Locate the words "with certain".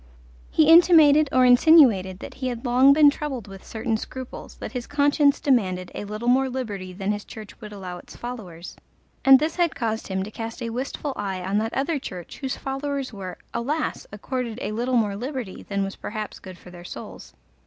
3.47-3.97